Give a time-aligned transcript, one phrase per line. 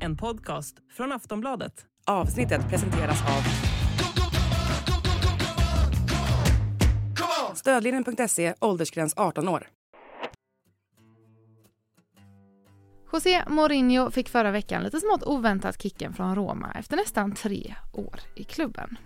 [0.00, 1.86] En podcast från Aftonbladet.
[2.06, 3.42] Avsnittet presenteras av
[7.56, 9.68] Stödlinjen.se, åldersgräns 18 år.
[13.12, 18.20] José Mourinho fick förra veckan lite smått oväntat kicken från Roma efter nästan tre år
[18.34, 18.98] i klubben.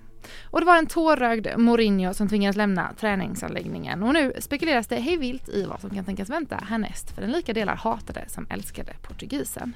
[0.51, 5.17] Och det var en tårögd Mourinho som tvingades lämna träningsanläggningen och nu spekuleras det hej
[5.17, 8.93] vilt i vad som kan tänkas vänta härnäst för den lika delar hatade som älskade
[9.03, 9.75] portugisen.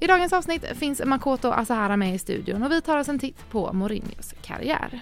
[0.00, 3.50] I dagens avsnitt finns Makoto Asahara med i studion och vi tar oss en titt
[3.50, 5.00] på Mourinhos karriär.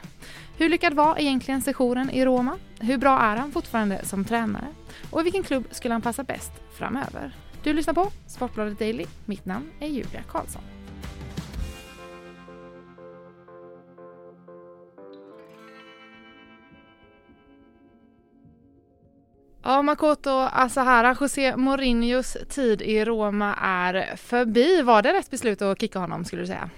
[0.59, 2.59] Hur lyckad var egentligen sessionen i Roma?
[2.81, 4.67] Hur bra är han fortfarande som tränare?
[5.11, 7.37] Och i vilken klubb skulle han passa bäst framöver?
[7.63, 9.05] Du lyssnar på Sportbladet Daily.
[9.25, 10.76] Mitt namn är Julia Karlsson.
[19.69, 24.83] Ja, Makoto Asahara, José Mourinhos tid i Roma är förbi.
[24.83, 26.71] Var det rätt beslut att kicka honom skulle du säga?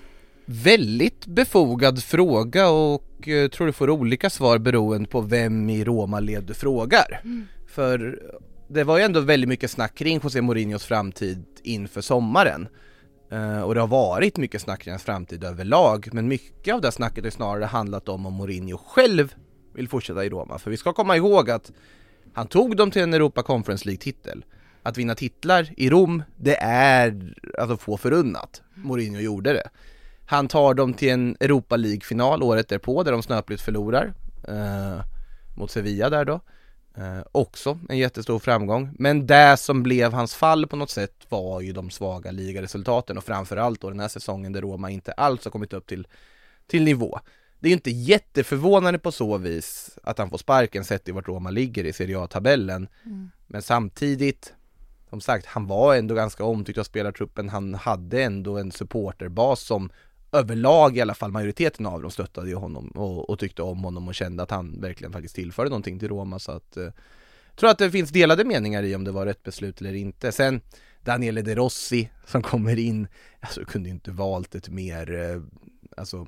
[0.44, 6.20] Väldigt befogad fråga och eh, tror du får olika svar beroende på vem i Roma
[6.20, 7.20] led du frågar.
[7.24, 7.46] Mm.
[7.66, 8.20] För
[8.68, 12.68] det var ju ändå väldigt mycket snack kring José Mourinhos framtid inför sommaren.
[13.32, 16.92] Uh, och det har varit mycket snack kring hans framtid överlag, men mycket av det
[16.92, 19.34] snacket har snarare handlat om om Mourinho själv
[19.74, 20.58] vill fortsätta i Roma.
[20.58, 21.72] För vi ska komma ihåg att
[22.34, 24.44] han tog dem till en Europa Conference League-titel.
[24.82, 28.62] Att vinna titlar i Rom, det är alltså få förunnat.
[28.74, 29.68] Mourinho gjorde det.
[30.26, 34.14] Han tar dem till en Europa League-final året därpå där de snöpligt förlorar
[34.48, 35.00] Eh,
[35.56, 36.40] mot Sevilla där då.
[36.96, 38.90] Eh, också en jättestor framgång.
[38.98, 43.24] Men det som blev hans fall på något sätt var ju de svaga ligaresultaten och
[43.24, 46.06] framförallt då den här säsongen där Roma inte alls har kommit upp till,
[46.66, 47.20] till nivå.
[47.60, 51.28] Det är ju inte jätteförvånande på så vis att han får sparken sett i vart
[51.28, 52.88] Roma ligger i Serie A-tabellen.
[53.04, 53.30] Mm.
[53.46, 54.54] Men samtidigt,
[55.10, 57.48] som sagt, han var ändå ganska omtyckt av spelartruppen.
[57.48, 59.90] Han hade ändå en supporterbas som
[60.32, 64.08] överlag i alla fall majoriteten av dem stöttade ju honom och, och, tyckte om honom
[64.08, 66.88] och kände att han verkligen faktiskt tillförde någonting till Roma så att eh,
[67.56, 70.32] tror att det finns delade meningar i om det var rätt beslut eller inte.
[70.32, 70.60] Sen
[71.00, 73.08] Daniele De Rossi som kommer in,
[73.40, 75.42] alltså kunde inte valt ett mer, eh,
[75.96, 76.26] alltså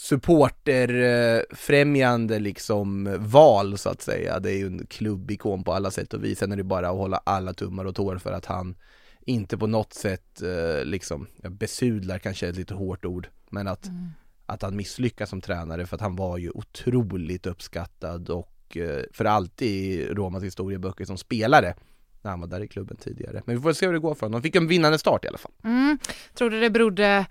[0.00, 4.40] supporterfrämjande liksom val så att säga.
[4.40, 6.38] Det är ju en klubbikon på alla sätt och vis.
[6.38, 8.74] Sen är det bara att hålla alla tummar och tår för att han
[9.20, 14.08] inte på något sätt eh, liksom, besudlar kanske ett lite hårt ord, men att, mm.
[14.46, 19.24] att han misslyckas som tränare för att han var ju otroligt uppskattad och eh, för
[19.24, 21.74] alltid i Romas historieböcker som spelare
[22.22, 23.42] när han var där i klubben tidigare.
[23.46, 24.40] Men vi får se hur det går för honom.
[24.40, 25.52] De fick en vinnande start i alla fall.
[25.64, 25.98] Mm.
[26.34, 27.26] Tror du det berodde,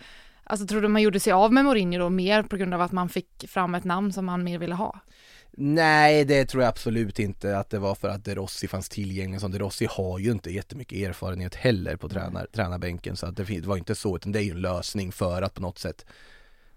[0.50, 2.92] alltså tror du man gjorde sig av med Mourinho då mer på grund av att
[2.92, 5.00] man fick fram ett namn som man mer ville ha?
[5.52, 9.42] Nej, det tror jag absolut inte att det var för att De Rossi fanns tillgänglig.
[9.42, 13.66] Som De Rossi har ju inte jättemycket erfarenhet heller på tränar, tränarbänken så att det
[13.66, 16.06] var inte så, utan det är ju en lösning för att på något sätt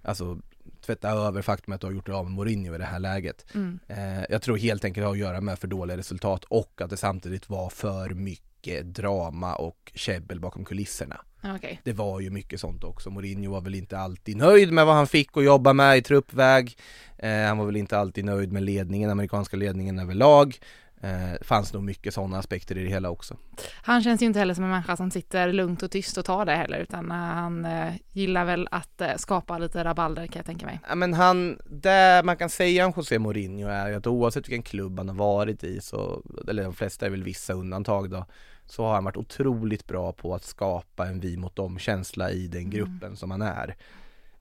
[0.03, 0.39] Alltså
[0.81, 3.47] tvätta över faktumet att du har gjort det av med Mourinho i det här läget.
[3.55, 3.79] Mm.
[3.89, 6.91] Eh, jag tror helt enkelt det har att göra med för dåliga resultat och att
[6.91, 8.52] det samtidigt var för mycket
[8.85, 11.21] drama och käbbel bakom kulisserna.
[11.57, 11.77] Okay.
[11.85, 13.11] Det var ju mycket sånt också.
[13.11, 16.77] Mourinho var väl inte alltid nöjd med vad han fick att jobba med i truppväg.
[17.19, 20.59] Eh, han var väl inte alltid nöjd med ledningen, amerikanska ledningen överlag.
[21.03, 23.37] Eh, fanns nog mycket sådana aspekter i det hela också.
[23.83, 26.45] Han känns ju inte heller som en människa som sitter lugnt och tyst och tar
[26.45, 30.47] det heller, utan eh, han eh, gillar väl att eh, skapa lite rabalder kan jag
[30.47, 30.81] tänka mig.
[30.89, 34.63] Ja men han, det man kan säga om José Mourinho är ju att oavsett vilken
[34.63, 38.27] klubb han har varit i så, eller de flesta är väl vissa undantag då,
[38.73, 42.47] så har han varit otroligt bra på att skapa en vi mot dem känsla i
[42.47, 42.71] den mm.
[42.71, 43.17] gruppen mm.
[43.17, 43.77] som han är.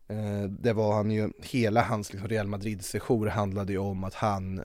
[0.08, 4.64] Eh, det var han ju, hela hans liksom Real Madrid-sejour handlade ju om att han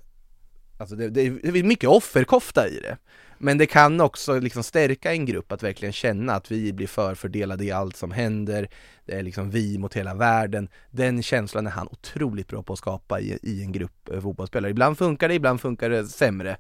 [0.78, 2.97] Alltså det, det, är mycket offerkofta i det
[3.38, 7.65] Men det kan också liksom stärka en grupp att verkligen känna att vi blir förfördelade
[7.65, 8.69] i allt som händer
[9.04, 12.78] Det är liksom vi mot hela världen Den känslan är han otroligt bra på att
[12.78, 16.56] skapa i, i en grupp eh, fotbollsspelare Ibland funkar det, ibland funkar det sämre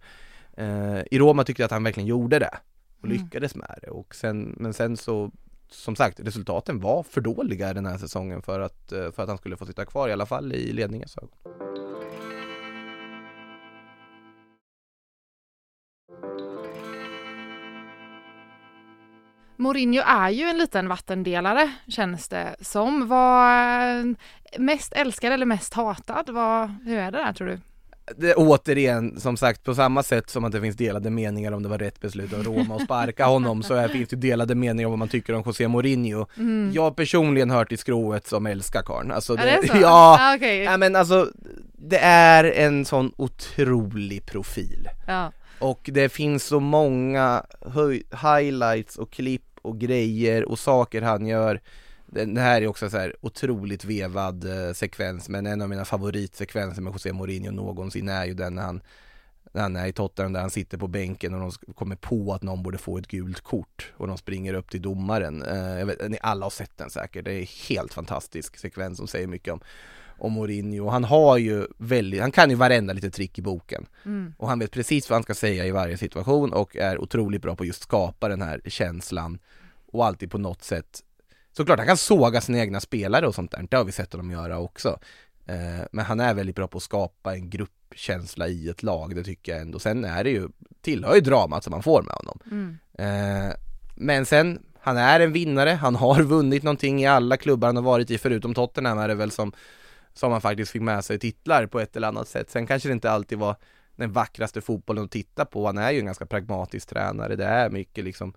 [0.60, 2.58] uh, I Roma tyckte jag att han verkligen gjorde det
[3.00, 3.16] och mm.
[3.16, 5.30] lyckades med det och sen, men sen så
[5.68, 9.38] som sagt, resultaten var för dåliga den här säsongen för att, eh, för att han
[9.38, 11.56] skulle få sitta kvar i alla fall i ledningens ögon.
[19.58, 23.08] Mourinho är ju en liten vattendelare känns det som.
[23.08, 24.14] Var
[24.58, 26.30] mest älskad eller mest hatad?
[26.30, 27.60] Vad, hur är det där tror du?
[28.16, 31.68] Det, återigen, som sagt, på samma sätt som att det finns delade meningar om det
[31.68, 34.92] var rätt beslut av Roma att sparka honom så här finns det delade meningar om
[34.92, 36.26] vad man tycker om José Mourinho.
[36.36, 36.72] Mm.
[36.74, 39.12] Jag personligen hör till skrået som älskar karln.
[39.12, 39.76] Alltså det, är det så?
[39.80, 40.62] Ja, ah, okay.
[40.62, 41.30] ja, men alltså
[41.72, 44.88] det är en sån otrolig profil.
[45.06, 45.32] Ja.
[45.58, 47.44] Och det finns så många
[48.22, 51.60] highlights och klipp och grejer och saker han gör
[52.24, 56.82] det här är också så här otroligt vevad eh, sekvens men en av mina favoritsekvenser
[56.82, 58.80] med José Mourinho någonsin är ju den när han
[59.52, 62.42] när han är i Tottenham där han sitter på bänken och de kommer på att
[62.42, 65.42] någon borde få ett gult kort och de springer upp till domaren.
[65.42, 69.06] Eh, jag vet, ni alla har sett den säkert, det är helt fantastisk sekvens som
[69.06, 69.60] säger mycket om
[70.18, 70.88] om Mourinho.
[70.88, 73.86] Han har ju väldigt, han kan ju varenda litet trick i boken.
[74.04, 74.34] Mm.
[74.38, 77.56] Och han vet precis vad han ska säga i varje situation och är otroligt bra
[77.56, 79.38] på just skapa den här känslan
[79.92, 81.02] och alltid på något sätt
[81.56, 84.30] Såklart han kan såga sina egna spelare och sånt där, det har vi sett honom
[84.30, 84.98] göra också.
[85.46, 89.24] Eh, men han är väldigt bra på att skapa en gruppkänsla i ett lag, det
[89.24, 89.78] tycker jag ändå.
[89.78, 90.48] Sen är det ju,
[90.80, 92.38] tillhör ju dramat som man får med honom.
[92.50, 92.78] Mm.
[92.98, 93.54] Eh,
[93.94, 97.82] men sen, han är en vinnare, han har vunnit någonting i alla klubbar han har
[97.82, 99.52] varit i, förutom Tottenham är det väl som,
[100.14, 102.50] som han faktiskt fick med sig titlar på ett eller annat sätt.
[102.50, 103.56] Sen kanske det inte alltid var
[103.96, 107.70] den vackraste fotbollen att titta på, han är ju en ganska pragmatisk tränare, det är
[107.70, 108.34] mycket liksom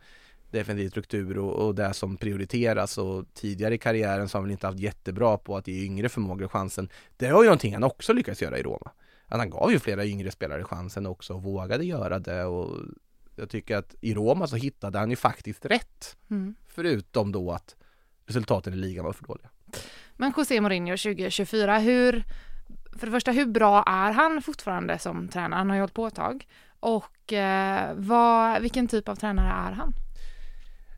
[0.51, 4.51] defensiv struktur och, och det som prioriteras och tidigare i karriären så har han väl
[4.51, 6.89] inte haft jättebra på att ge yngre förmågor chansen.
[7.17, 8.91] Det var ju någonting han också lyckades göra i Roma.
[9.25, 12.77] Att han gav ju flera yngre spelare chansen också och vågade göra det och
[13.35, 16.17] jag tycker att i Roma så hittade han ju faktiskt rätt.
[16.29, 16.55] Mm.
[16.67, 17.75] Förutom då att
[18.25, 19.49] resultaten i ligan var för dåliga.
[20.15, 22.23] Men José Mourinho 2024, hur,
[22.97, 25.57] för det första hur bra är han fortfarande som tränare?
[25.57, 26.47] Han har ju hållit på ett tag.
[26.79, 29.93] Och eh, vad, vilken typ av tränare är han?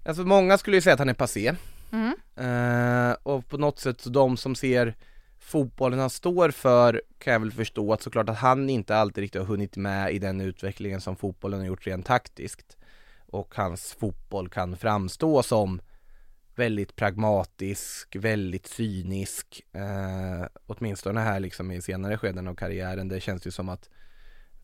[0.05, 1.55] Alltså många skulle ju säga att han är passé.
[1.91, 2.15] Mm.
[2.39, 4.95] Uh, och på något sätt så de som ser
[5.39, 9.41] fotbollen han står för kan jag väl förstå att såklart att han inte alltid riktigt
[9.41, 12.77] har hunnit med i den utvecklingen som fotbollen har gjort rent taktiskt.
[13.27, 15.81] Och hans fotboll kan framstå som
[16.55, 19.61] väldigt pragmatisk, väldigt cynisk.
[19.75, 23.07] Uh, åtminstone här liksom i senare skeden av karriären.
[23.07, 23.89] Det känns ju som att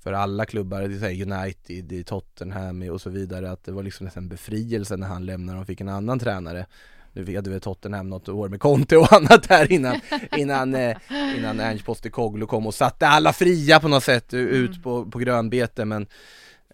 [0.08, 4.06] för alla klubbar, det säger United, i Tottenham och så vidare, att det var liksom
[4.06, 6.66] nästan befrielse när han lämnade och fick en annan tränare.
[7.14, 10.00] Nu hade väl Tottenham något år med Conte och annat här innan,
[10.38, 10.98] innan, eh,
[11.38, 14.82] innan Ernst Postecoglou kom och satte alla fria på något sätt ut mm.
[14.82, 16.08] på, på grönbete men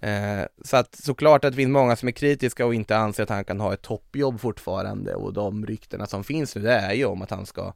[0.01, 3.29] eh, Så att såklart att det finns många som är kritiska och inte anser att
[3.29, 7.05] han kan ha ett toppjobb fortfarande och de ryktena som finns nu det är ju
[7.05, 7.73] om att han ska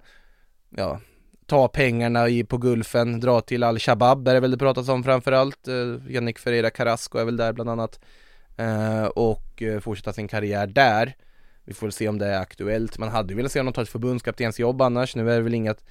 [0.69, 1.00] Ja
[1.47, 5.67] ta pengarna i, på Gulfen, dra till Al-Shabab är det väl det pratas om framförallt.
[5.67, 7.99] Eh, Yannick Ferreira Carrasco är väl där bland annat.
[8.57, 11.15] Eh, och eh, fortsätta sin karriär där.
[11.63, 12.97] Vi får se om det är aktuellt.
[12.97, 15.15] Man hade ju velat se honom ta ett förbundskaptensjobb annars.
[15.15, 15.83] Nu är det väl inget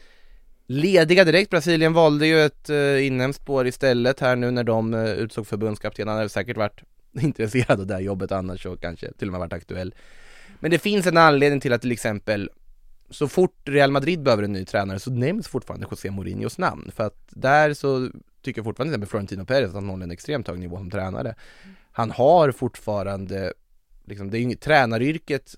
[0.67, 1.51] lediga direkt.
[1.51, 6.09] Brasilien valde ju ett eh, inhemskt spår istället här nu när de eh, utsåg förbundskapten.
[6.09, 6.81] Han hade säkert varit
[7.21, 9.95] intresserad av det här jobbet annars och kanske till och med varit aktuell.
[10.61, 12.51] Men det finns en anledning till att till exempel
[13.11, 17.05] så fort Real Madrid behöver en ny tränare så nämns fortfarande José Mourinhos namn för
[17.05, 18.11] att där så
[18.43, 20.91] tycker jag fortfarande till exempel Florentino Perez att han håller en extremt hög nivå som
[20.91, 21.35] tränare.
[21.93, 23.53] Han har fortfarande,
[24.05, 25.55] liksom, det är inget, tränaryrket,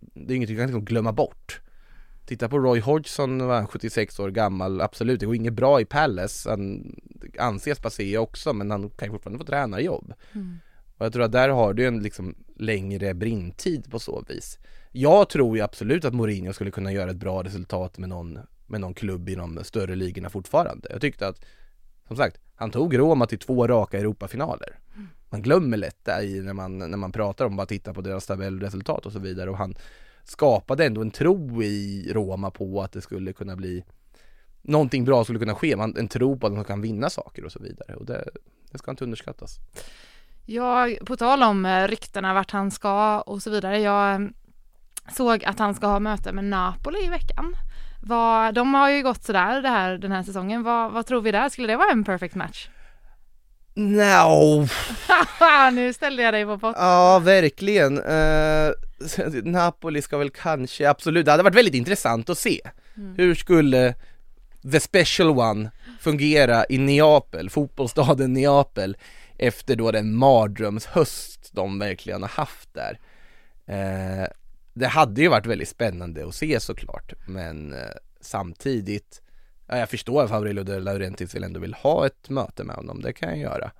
[0.00, 1.60] det är inget vi kan liksom glömma bort.
[2.26, 6.50] Titta på Roy Hodgson, var 76 år gammal, absolut, det går inget bra i Palace,
[6.50, 6.94] han
[7.38, 10.14] anses passé också men han kan ju fortfarande få tränarjobb.
[10.32, 10.58] Mm.
[10.98, 14.58] Och jag tror att där har du en liksom längre brintid på så vis.
[14.92, 18.80] Jag tror ju absolut att Mourinho skulle kunna göra ett bra resultat med någon, med
[18.80, 20.88] någon klubb i de större ligorna fortfarande.
[20.90, 21.44] Jag tyckte att,
[22.08, 24.78] som sagt, han tog Roma till två raka Europafinaler.
[25.30, 28.26] Man glömmer lätt det i när man, när man pratar om bara titta på deras
[28.26, 29.74] tabellresultat och så vidare och han
[30.24, 33.84] skapade ändå en tro i Roma på att det skulle kunna bli
[34.62, 37.52] någonting bra skulle kunna ske, man, en tro på att de kan vinna saker och
[37.52, 38.30] så vidare och det,
[38.70, 39.58] det ska inte underskattas.
[40.46, 43.80] Ja, på tal om eh, ryktena vart han ska och så vidare.
[43.80, 44.30] Jag
[45.16, 47.56] såg att han ska ha möte med Napoli i veckan.
[48.02, 50.62] Vad, de har ju gått sådär det här, den här säsongen.
[50.62, 51.48] Vad, vad tror vi där?
[51.48, 52.68] Skulle det vara en perfect match?
[53.74, 54.68] No.
[55.72, 56.82] nu ställde jag dig på potten.
[56.84, 57.98] Ja, verkligen.
[57.98, 58.72] Uh,
[59.42, 62.60] Napoli ska väl kanske, absolut, det hade varit väldigt intressant att se.
[62.96, 63.14] Mm.
[63.16, 63.94] Hur skulle
[64.72, 65.70] the special one
[66.00, 68.96] fungera i Neapel, fotbollsstaden Neapel,
[69.42, 73.00] efter då den mardrömshöst de verkligen har haft där.
[73.66, 74.26] Eh,
[74.74, 79.22] det hade ju varit väldigt spännande att se såklart, men eh, samtidigt
[79.66, 83.02] ja, jag förstår att Fabrizio De Laurentiis vill ändå vill ha ett möte med honom,
[83.02, 83.70] det kan jag göra.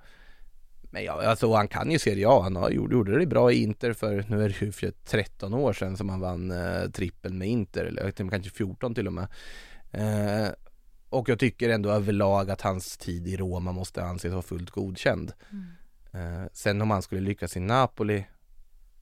[0.81, 3.63] Men ja, alltså han kan ju Serie A, han har, gjorde, gjorde det bra i
[3.63, 7.37] Inter för, nu är det ju för 13 år sedan som han vann eh, trippeln
[7.37, 9.27] med Inter, eller kanske 14 till och med.
[9.91, 10.47] Eh,
[11.13, 15.33] och jag tycker ändå överlag att hans tid i Roma måste anses vara fullt godkänd.
[15.51, 16.43] Mm.
[16.43, 18.25] Eh, sen om han skulle lyckas i Napoli,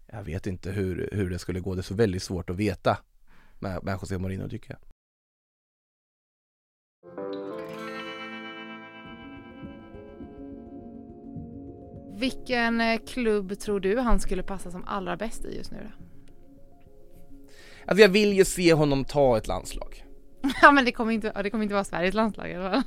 [0.07, 1.75] jag vet inte hur, hur det skulle gå.
[1.75, 2.97] Det är så väldigt svårt att veta
[3.59, 4.79] med, med José Mourinho tycker jag.
[12.19, 16.05] Vilken eh, klubb tror du han skulle passa som allra bäst i just nu då?
[17.85, 20.05] Alltså jag vill ju se honom ta ett landslag.
[20.61, 22.83] Ja men det kommer inte, det kommer inte vara Sveriges landslag eller?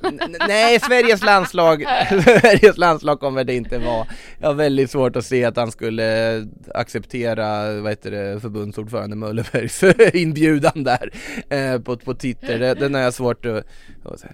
[0.48, 4.06] Nej, Sveriges landslag, Sveriges landslag kommer det inte vara.
[4.38, 9.82] Jag har väldigt svårt att se att han skulle acceptera, vad heter det, förbundsordförande Möllerbergs
[10.14, 11.10] inbjudan där
[11.48, 12.74] eh, på, på Twitter.
[12.74, 13.64] Den har jag svårt att,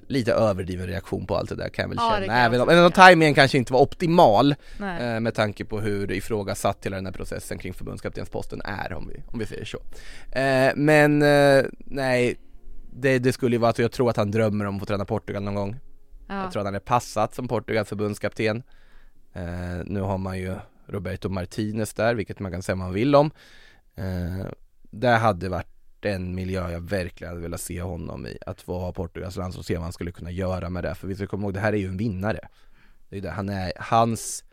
[0.06, 2.38] lite överdriven reaktion på allt det där kan jag väl Ja, känna.
[2.38, 6.12] Även om, också även om tajmingen kanske inte var optimal eh, med tanke på hur
[6.12, 9.78] ifrågasatt hela den här processen kring förbundskaptensposten är om vi, om vi säger så.
[10.38, 12.36] Eh, men eh, nej,
[13.00, 15.04] det, det skulle ju vara så, jag tror att han drömmer om att få träna
[15.04, 15.76] Portugal någon gång.
[16.26, 16.42] Ja.
[16.42, 18.62] Jag tror att han är passat som Portugals förbundskapten.
[19.32, 20.54] Eh, nu har man ju
[20.86, 23.30] Roberto Martinez där, vilket man kan säga vad man vill om.
[23.94, 24.46] Eh,
[24.90, 25.66] det hade varit
[26.04, 28.38] en miljö jag verkligen hade velat se honom i.
[28.46, 30.94] Att ha Portugals land och se vad han skulle kunna göra med det.
[30.94, 32.48] För vi ska komma ihåg, det här är ju en vinnare.
[33.08, 34.44] Det är det, han är, hans,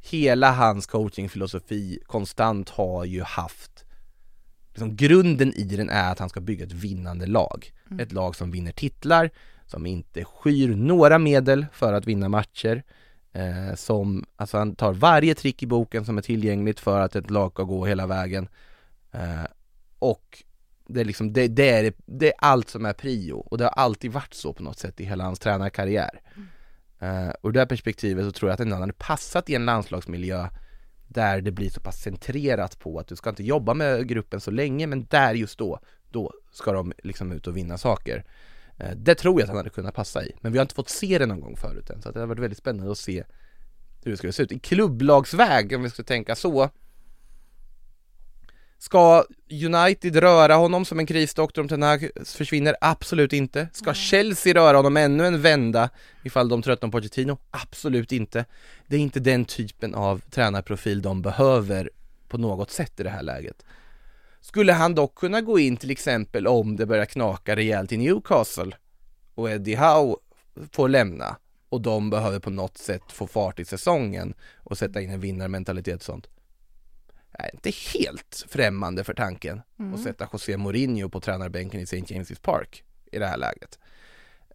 [0.00, 3.85] hela hans coachingfilosofi konstant har ju haft
[4.76, 7.72] liksom grunden i den är att han ska bygga ett vinnande lag.
[7.98, 9.30] Ett lag som vinner titlar,
[9.66, 12.82] som inte skyr några medel för att vinna matcher.
[13.32, 17.30] Eh, som, alltså han tar varje trick i boken som är tillgängligt för att ett
[17.30, 18.48] lag ska gå hela vägen.
[19.12, 19.46] Eh,
[19.98, 20.42] och
[20.86, 23.70] det är liksom, det, det, är, det är allt som är prio och det har
[23.70, 26.20] alltid varit så på något sätt i hela hans tränarkarriär.
[26.98, 30.48] Eh, och ur det perspektivet så tror jag att den hade passat i en landslagsmiljö
[31.08, 34.50] där det blir så pass centrerat på att du ska inte jobba med gruppen så
[34.50, 38.24] länge men där just då, då ska de liksom ut och vinna saker.
[38.76, 40.88] Eh, det tror jag att han hade kunnat passa i, men vi har inte fått
[40.88, 43.24] se det någon gång förut än så det har varit väldigt spännande att se
[44.04, 44.52] hur det skulle se ut.
[44.52, 46.70] I klubblagsväg, om vi skulle tänka så,
[48.86, 52.76] Ska United röra honom som en krisdoktor om Ten Hag försvinner?
[52.80, 53.68] Absolut inte.
[53.72, 55.90] Ska Chelsea röra honom ännu en vända
[56.22, 57.38] ifall de tröttnar på Pochettino?
[57.50, 58.44] Absolut inte.
[58.86, 61.90] Det är inte den typen av tränarprofil de behöver
[62.28, 63.64] på något sätt i det här läget.
[64.40, 68.76] Skulle han dock kunna gå in till exempel om det börjar knaka rejält i Newcastle
[69.34, 70.16] och Eddie Howe
[70.72, 71.36] får lämna
[71.68, 75.96] och de behöver på något sätt få fart i säsongen och sätta in en vinnarmentalitet
[75.96, 76.26] och sånt
[77.38, 79.62] är inte helt främmande för tanken
[79.94, 81.96] att sätta José Mourinho på tränarbänken i St.
[82.00, 83.78] James's Park i det här läget.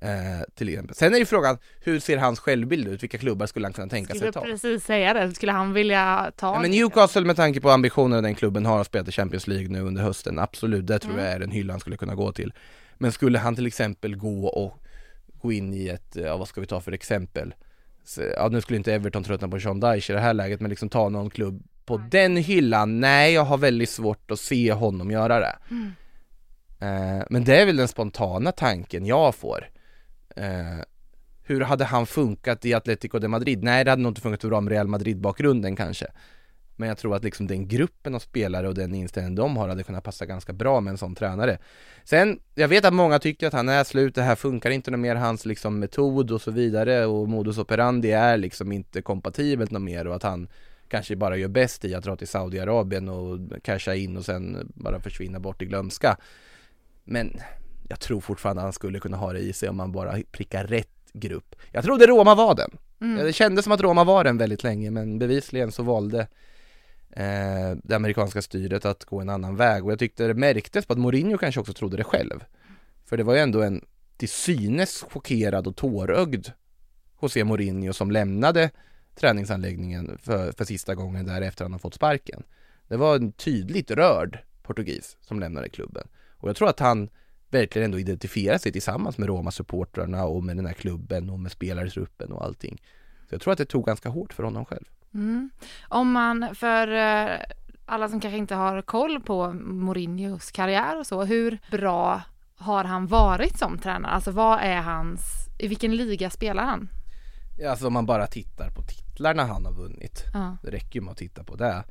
[0.01, 0.95] Eh, till exempel.
[0.95, 3.03] Sen är ju frågan, hur ser hans självbild ut?
[3.03, 4.41] Vilka klubbar skulle han kunna tänka sig Skulle ta?
[4.41, 6.55] precis säga det, skulle han vilja ta?
[6.55, 9.67] Ja, men Newcastle med tanke på ambitionerna den klubben har att spela i Champions League
[9.67, 12.53] nu under hösten, absolut, det tror jag är en hylla han skulle kunna gå till.
[12.97, 14.83] Men skulle han till exempel gå och
[15.41, 17.53] gå in i ett, ja vad ska vi ta för exempel?
[18.03, 20.69] Så, ja nu skulle inte Everton tröttna på Sean Dyche i det här läget, men
[20.69, 25.11] liksom ta någon klubb på den hyllan, nej jag har väldigt svårt att se honom
[25.11, 25.55] göra det.
[26.85, 29.69] Eh, men det är väl den spontana tanken jag får.
[30.35, 30.83] Eh,
[31.43, 33.63] hur hade han funkat i Atletico de Madrid?
[33.63, 36.07] Nej, det hade nog inte funkat så bra med Real Madrid-bakgrunden kanske.
[36.75, 39.83] Men jag tror att liksom den gruppen av spelare och den inställningen de har hade
[39.83, 41.57] kunnat passa ganska bra med en sån tränare.
[42.03, 44.99] Sen, jag vet att många tycker att han är slut, det här funkar inte något
[44.99, 49.81] mer, hans liksom metod och så vidare och modus operandi är liksom inte kompatibelt något
[49.81, 50.47] mer och att han
[50.91, 54.99] kanske bara gör bäst i att dra till Saudiarabien och casha in och sen bara
[54.99, 56.17] försvinna bort i glömska.
[57.03, 57.39] Men
[57.89, 60.87] jag tror fortfarande han skulle kunna ha det i sig om man bara prickar rätt
[61.13, 61.55] grupp.
[61.71, 62.71] Jag trodde Roma var den.
[63.17, 66.19] Ja, Det kändes som att Roma var den väldigt länge men bevisligen så valde
[67.09, 70.93] eh, det amerikanska styret att gå en annan väg och jag tyckte det märktes på
[70.93, 72.43] att Mourinho kanske också trodde det själv.
[73.05, 73.85] För det var ju ändå en
[74.17, 76.47] till synes chockerad och tårögd
[77.21, 78.69] José Mourinho som lämnade
[79.15, 82.43] träningsanläggningen för, för sista gången därefter han har fått sparken.
[82.87, 86.07] Det var en tydligt rörd portugis som lämnade klubben.
[86.37, 87.09] Och jag tror att han
[87.49, 92.31] verkligen ändå identifierar sig tillsammans med Roma-supportrarna och med den här klubben och med spelartruppen
[92.31, 92.81] och allting.
[93.29, 94.85] Så jag tror att det tog ganska hårt för honom själv.
[95.13, 95.49] Mm.
[95.89, 97.39] Om man, för eh,
[97.85, 102.21] alla som kanske inte har koll på Mourinhos karriär och så, hur bra
[102.55, 104.11] har han varit som tränare?
[104.11, 105.21] Alltså vad är hans,
[105.59, 106.89] i vilken liga spelar han?
[107.69, 110.57] Alltså om man bara tittar på titlarna han har vunnit, Ja.
[110.63, 111.83] det räcker ju med att titta på det,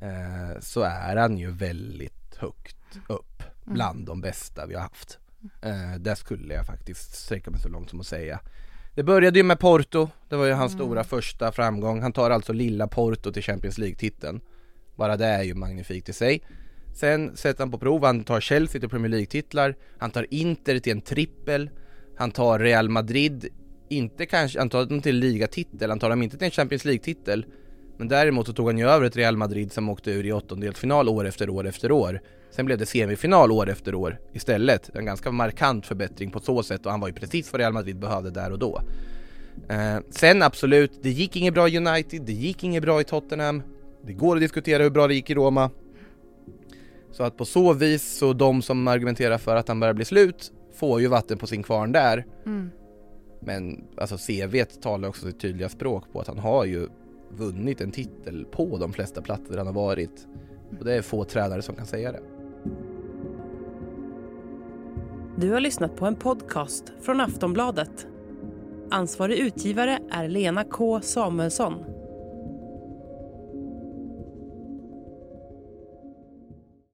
[0.00, 2.76] eh, så är han ju väldigt högt
[3.08, 5.18] upp bland de bästa vi har haft.
[5.62, 8.40] Eh, det skulle jag faktiskt sträcka mig så långt som att säga.
[8.94, 12.02] Det började ju med Porto, det var ju hans stora första framgång.
[12.02, 14.40] Han tar alltså lilla Porto till Champions League-titeln.
[14.96, 16.42] Bara det är ju magnifikt i sig.
[16.94, 20.92] Sen sätter han på prov, han tar Chelsea till Premier League-titlar, han tar Inter till
[20.92, 21.70] en trippel,
[22.16, 23.48] han tar Real Madrid,
[23.96, 27.46] inte kanske, antagligen till ligatitel, antagligen inte till en Champions League-titel.
[27.96, 31.08] Men däremot så tog han ju över ett Real Madrid som åkte ur i åttondelsfinal
[31.08, 32.20] år efter år efter år.
[32.50, 34.90] Sen blev det semifinal år efter år istället.
[34.94, 37.98] En ganska markant förbättring på så sätt och han var ju precis vad Real Madrid
[37.98, 38.80] behövde där och då.
[39.68, 43.62] Eh, sen absolut, det gick inget bra i United, det gick inget bra i Tottenham.
[44.06, 45.70] Det går att diskutera hur bra det gick i Roma.
[47.12, 50.52] Så att på så vis så de som argumenterar för att han börjar bli slut
[50.74, 52.26] får ju vatten på sin kvarn där.
[52.46, 52.70] Mm.
[53.44, 56.88] Men alltså CV talar också sitt tydliga språk på att han har ju
[57.28, 60.26] vunnit en titel på de flesta platser han har varit.
[60.78, 62.20] Och det är få tränare som kan säga det.
[65.36, 68.06] Du har lyssnat på en podcast från Aftonbladet.
[68.90, 71.93] Ansvarig utgivare är Lena K Samuelsson.